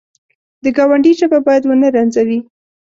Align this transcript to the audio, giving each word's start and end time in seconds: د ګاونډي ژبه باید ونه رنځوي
د 0.63 0.65
ګاونډي 0.77 1.11
ژبه 1.19 1.39
باید 1.47 1.63
ونه 1.65 1.87
رنځوي 1.95 2.39